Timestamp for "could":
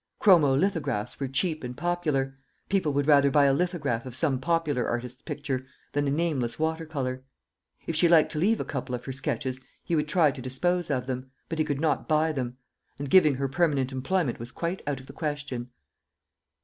11.65-11.79